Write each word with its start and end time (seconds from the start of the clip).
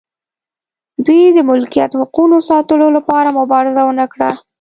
دوی 1.05 1.21
د 1.35 1.39
ملکیت 1.49 1.91
حقونو 2.01 2.37
ساتلو 2.49 2.87
لپاره 2.97 3.35
مبارزه 3.39 3.81
ونه 3.85 4.05
کړه. 4.13 4.29